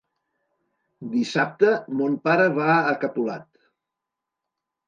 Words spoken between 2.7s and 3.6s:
a Capolat.